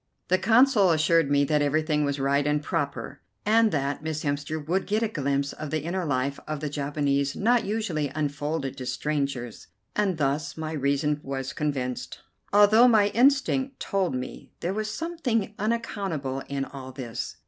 The 0.29 0.39
Consul 0.39 0.89
assured 0.89 1.29
me 1.29 1.43
that 1.45 1.61
everything 1.61 2.03
was 2.03 2.19
right 2.19 2.47
and 2.47 2.63
proper, 2.63 3.21
and 3.45 3.71
that 3.71 4.01
Miss 4.01 4.23
Hemster 4.23 4.57
would 4.59 4.87
get 4.87 5.03
a 5.03 5.07
glimpse 5.07 5.53
of 5.53 5.69
the 5.69 5.81
inner 5.83 6.05
life 6.05 6.39
of 6.47 6.59
the 6.59 6.71
Japanese 6.71 7.35
not 7.35 7.65
usually 7.65 8.09
unfolded 8.15 8.77
to 8.77 8.87
strangers, 8.87 9.67
and 9.95 10.17
thus 10.17 10.57
my 10.57 10.71
reason 10.71 11.19
was 11.21 11.53
convinced, 11.53 12.21
although 12.51 12.87
my 12.87 13.09
instinct 13.09 13.79
told 13.79 14.15
me 14.15 14.49
there 14.61 14.73
was 14.73 14.89
something 14.91 15.53
unaccountable 15.59 16.41
in 16.49 16.65
all 16.65 16.91
this. 16.91 17.35